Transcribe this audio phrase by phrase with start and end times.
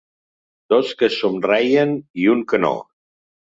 [0.73, 1.95] Dos que somreien
[2.25, 2.75] i un que no.